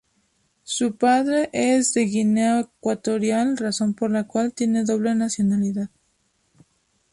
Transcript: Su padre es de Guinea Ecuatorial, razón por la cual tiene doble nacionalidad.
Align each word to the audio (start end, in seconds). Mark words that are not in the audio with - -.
Su 0.63 0.95
padre 0.97 1.51
es 1.53 1.93
de 1.93 2.05
Guinea 2.05 2.61
Ecuatorial, 2.61 3.55
razón 3.55 3.93
por 3.93 4.09
la 4.09 4.25
cual 4.25 4.51
tiene 4.51 4.83
doble 4.83 5.13
nacionalidad. 5.13 5.91